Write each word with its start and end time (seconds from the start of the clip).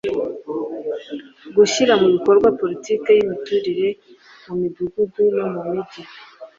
gushyira 1.55 1.93
mu 2.01 2.07
bikorwa 2.15 2.47
politiki 2.59 3.07
y' 3.13 3.21
imiturire 3.23 3.87
mu 4.45 4.53
midugudu 4.61 5.23
no 5.37 5.45
mu 5.53 5.61
mijyi 5.69 6.01